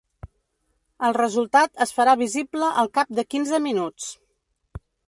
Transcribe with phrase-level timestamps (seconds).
[1.09, 4.11] El resultat es farà visible al cap de quinze minuts.